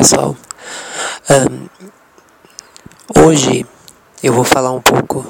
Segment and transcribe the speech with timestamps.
[0.00, 0.34] pessoal.
[1.28, 1.68] Um,
[3.22, 3.66] hoje
[4.22, 5.26] eu vou falar um pouco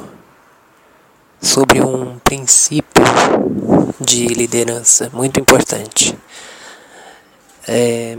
[1.43, 3.03] sobre um princípio
[4.01, 6.17] de liderança muito importante.
[7.67, 8.17] É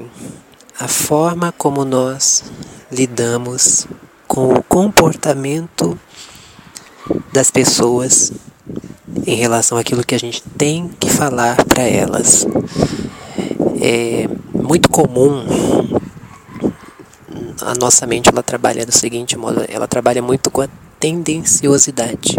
[0.78, 2.44] a forma como nós
[2.92, 3.88] lidamos
[4.28, 5.98] com o comportamento
[7.32, 8.34] das pessoas
[9.26, 12.46] em relação àquilo que a gente tem que falar para elas.
[13.82, 16.01] É muito comum
[17.62, 22.36] a nossa mente ela trabalha do seguinte modo, ela trabalha muito com a tendenciosidade.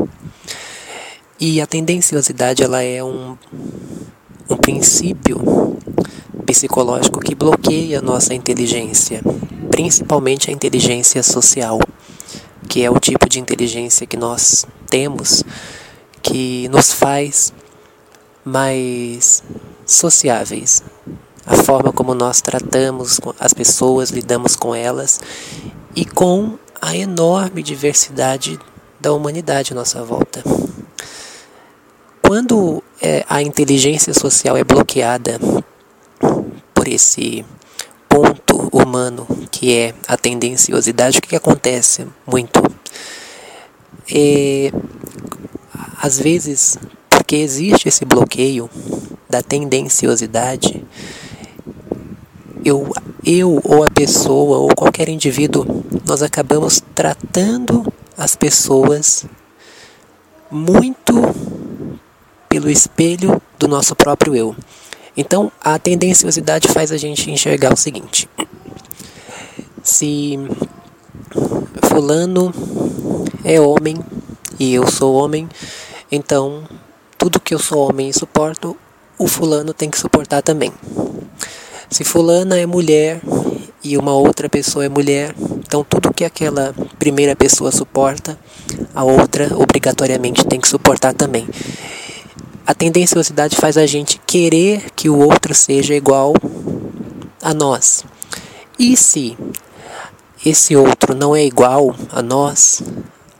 [1.38, 3.36] E a tendenciosidade ela é um,
[4.48, 5.76] um princípio
[6.46, 9.22] psicológico que bloqueia a nossa inteligência,
[9.70, 11.80] principalmente a inteligência social,
[12.68, 15.42] que é o tipo de inteligência que nós temos
[16.22, 17.52] que nos faz
[18.44, 19.42] mais
[19.84, 20.82] sociáveis,
[21.46, 25.20] a forma como nós tratamos as pessoas, lidamos com elas
[25.94, 28.58] e com a enorme diversidade
[29.00, 30.42] da humanidade à nossa volta.
[32.22, 35.38] Quando é, a inteligência social é bloqueada
[36.72, 37.44] por esse
[38.08, 42.62] ponto humano que é a tendenciosidade, o que, que acontece muito?
[44.10, 44.70] É,
[46.00, 48.68] às vezes, porque existe esse bloqueio
[49.28, 50.84] da tendenciosidade,
[52.64, 52.90] eu,
[53.24, 59.24] eu ou a pessoa ou qualquer indivíduo, nós acabamos tratando as pessoas
[60.50, 61.14] muito
[62.48, 64.56] pelo espelho do nosso próprio eu.
[65.16, 68.28] Então, a tendenciosidade faz a gente enxergar o seguinte:
[69.82, 70.38] se
[71.88, 72.52] Fulano
[73.44, 73.98] é homem
[74.58, 75.48] e eu sou homem,
[76.10, 76.62] então
[77.18, 78.76] tudo que eu sou homem e suporto,
[79.18, 80.72] o fulano tem que suportar também.
[81.92, 83.20] Se fulana é mulher
[83.84, 88.38] e uma outra pessoa é mulher, então tudo que aquela primeira pessoa suporta,
[88.94, 91.46] a outra obrigatoriamente tem que suportar também.
[92.66, 96.32] A tendenciosidade faz a gente querer que o outro seja igual
[97.42, 98.06] a nós.
[98.78, 99.36] E se
[100.46, 102.82] esse outro não é igual a nós,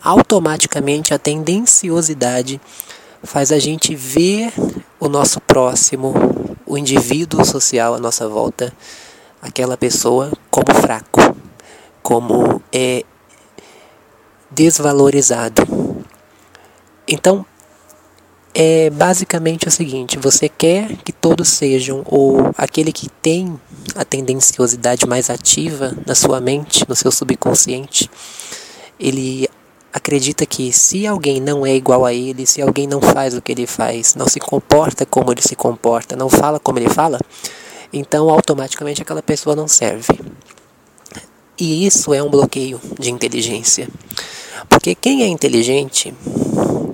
[0.04, 2.60] automaticamente a tendenciosidade
[3.22, 4.52] faz a gente ver
[5.00, 6.12] o nosso próximo
[6.72, 8.72] o indivíduo social à nossa volta,
[9.42, 11.36] aquela pessoa, como fraco,
[12.02, 13.04] como é
[14.50, 15.66] desvalorizado.
[17.06, 17.44] Então,
[18.54, 23.60] é basicamente o seguinte: você quer que todos sejam, ou aquele que tem
[23.94, 28.10] a tendenciosidade mais ativa na sua mente, no seu subconsciente,
[28.98, 29.46] ele
[29.92, 33.52] acredita que se alguém não é igual a ele, se alguém não faz o que
[33.52, 37.20] ele faz, não se comporta como ele se comporta, não fala como ele fala,
[37.92, 40.18] então automaticamente aquela pessoa não serve.
[41.58, 43.88] E isso é um bloqueio de inteligência.
[44.68, 46.14] Porque quem é inteligente,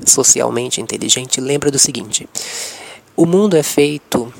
[0.04, 2.28] socialmente inteligente, lembra do seguinte:
[3.16, 4.32] o mundo é feito,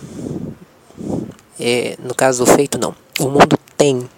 [1.60, 4.08] é, no caso, feito não, o mundo tem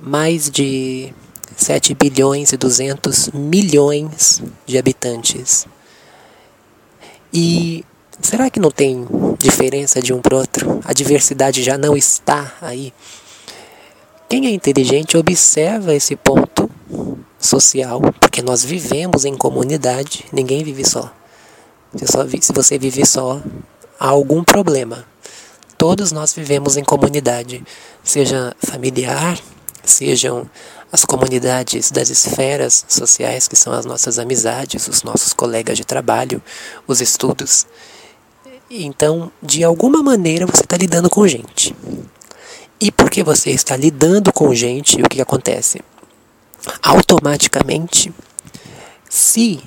[0.00, 1.12] mais de
[1.56, 5.66] 7 bilhões e 200 milhões de habitantes.
[7.32, 7.84] E
[8.20, 9.06] será que não tem
[9.38, 10.80] diferença de um para outro?
[10.84, 12.92] A diversidade já não está aí.
[14.28, 16.70] Quem é inteligente observa esse ponto
[17.38, 21.12] social, porque nós vivemos em comunidade, ninguém vive só.
[22.40, 23.42] Se você vive só,
[24.00, 25.04] há algum problema.
[25.76, 27.62] Todos nós vivemos em comunidade,
[28.02, 29.38] seja familiar,
[29.84, 30.48] sejam
[30.92, 36.42] as comunidades das esferas sociais, que são as nossas amizades, os nossos colegas de trabalho,
[36.86, 37.66] os estudos.
[38.70, 41.74] Então, de alguma maneira, você está lidando com gente.
[42.80, 45.80] E porque você está lidando com gente, o que acontece?
[46.82, 48.12] Automaticamente,
[49.08, 49.62] se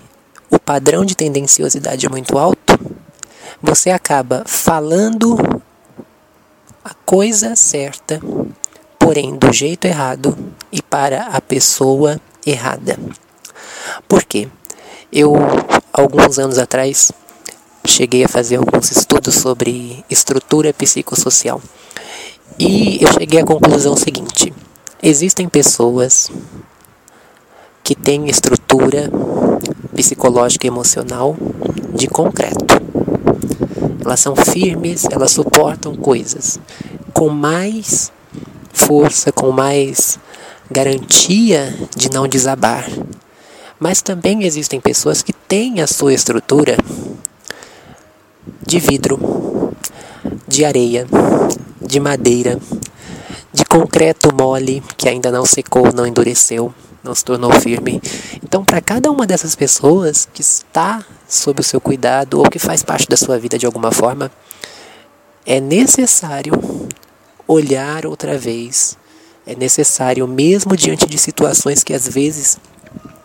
[0.50, 2.80] o padrão de tendenciosidade é muito alto,
[3.62, 5.38] você acaba falando
[6.84, 8.20] a coisa certa
[9.06, 10.36] porém do jeito errado
[10.72, 12.98] e para a pessoa errada.
[14.08, 14.48] Por quê?
[15.14, 15.36] Eu,
[15.94, 17.12] alguns anos atrás,
[17.86, 21.62] cheguei a fazer alguns estudos sobre estrutura psicossocial.
[22.58, 24.52] E eu cheguei à conclusão seguinte:
[25.04, 26.32] existem pessoas
[27.84, 29.12] que têm estrutura
[29.96, 31.38] psicológica e emocional
[31.94, 32.82] de concreto.
[34.04, 36.60] Elas são firmes, elas suportam coisas
[37.14, 38.12] com mais
[38.76, 40.20] força, com mais
[40.70, 42.88] garantia de não desabar.
[43.80, 46.78] Mas também existem pessoas que têm a sua estrutura
[48.66, 49.74] de vidro,
[50.48, 51.08] de areia,
[51.82, 52.60] de madeira,
[53.54, 56.74] de concreto mole que ainda não secou, não endureceu,
[57.04, 58.02] não se tornou firme.
[58.44, 62.84] Então, para cada uma dessas pessoas que está sob o seu cuidado ou que faz
[62.84, 64.32] parte da sua vida de alguma forma,
[65.46, 66.54] é necessário
[67.48, 68.98] olhar outra vez.
[69.46, 72.58] É necessário, mesmo diante de situações que às vezes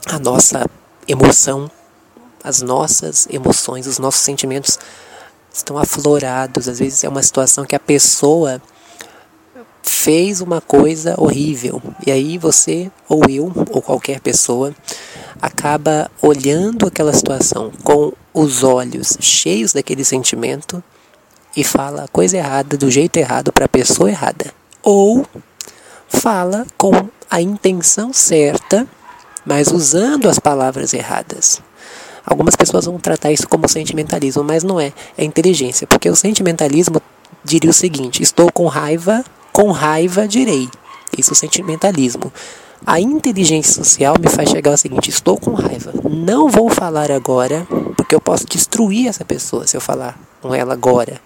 [0.06, 0.68] a nossa
[1.08, 1.70] emoção,
[2.44, 4.78] as nossas emoções, os nossos sentimentos
[5.52, 6.68] estão aflorados.
[6.68, 8.60] Às vezes é uma situação que a pessoa
[9.82, 11.82] fez uma coisa horrível.
[12.06, 14.74] E aí você, ou eu, ou qualquer pessoa,
[15.40, 20.82] acaba olhando aquela situação com os olhos cheios daquele sentimento
[21.56, 24.52] e fala a coisa errada do jeito errado para a pessoa errada.
[24.82, 25.26] Ou
[26.08, 28.86] fala com a intenção certa,
[29.44, 31.60] mas usando as palavras erradas.
[32.24, 37.00] Algumas pessoas vão tratar isso como sentimentalismo, mas não é, é inteligência, porque o sentimentalismo
[37.44, 40.68] diria o seguinte: estou com raiva, com raiva direi.
[41.16, 42.32] Isso é sentimentalismo.
[42.86, 47.66] A inteligência social me faz chegar ao seguinte: estou com raiva, não vou falar agora,
[47.96, 51.20] porque eu posso destruir essa pessoa se eu falar com ela agora.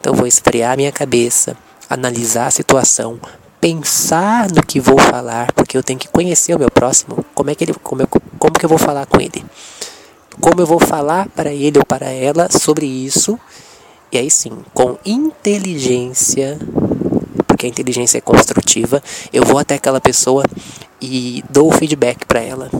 [0.00, 1.56] Então vou esfriar minha cabeça,
[1.88, 3.20] analisar a situação,
[3.60, 7.54] pensar no que vou falar, porque eu tenho que conhecer o meu próximo, como é
[7.54, 9.44] que ele, como, como que eu vou falar com ele,
[10.40, 13.38] como eu vou falar para ele ou para ela sobre isso,
[14.12, 16.58] e aí sim, com inteligência,
[17.46, 20.44] porque a inteligência é construtiva, eu vou até aquela pessoa
[21.00, 22.70] e dou o feedback para ela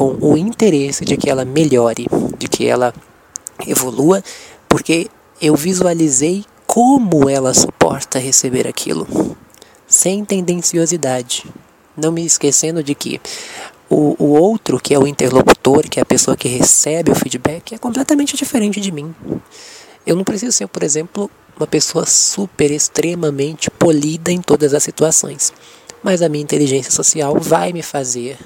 [0.00, 2.06] com o interesse de que ela melhore,
[2.38, 2.94] de que ela
[3.66, 4.22] evolua,
[4.70, 5.08] porque
[5.42, 9.36] eu visualizei como ela suporta receber aquilo,
[9.88, 11.44] sem tendenciosidade,
[11.96, 13.20] não me esquecendo de que
[13.90, 17.74] o, o outro, que é o interlocutor, que é a pessoa que recebe o feedback,
[17.74, 19.12] é completamente diferente de mim.
[20.06, 25.52] Eu não preciso ser, por exemplo, uma pessoa super extremamente polida em todas as situações,
[26.00, 28.38] mas a minha inteligência social vai me fazer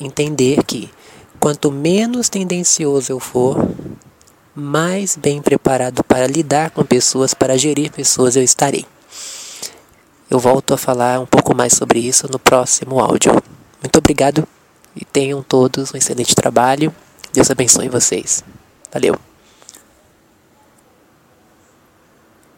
[0.00, 0.88] entender que
[1.40, 3.68] quanto menos tendencioso eu for,
[4.58, 8.84] mais bem preparado para lidar com pessoas, para gerir pessoas eu estarei.
[10.28, 13.32] Eu volto a falar um pouco mais sobre isso no próximo áudio.
[13.80, 14.46] Muito obrigado
[14.94, 16.94] e tenham todos um excelente trabalho.
[17.32, 18.44] Deus abençoe vocês.
[18.92, 19.27] Valeu!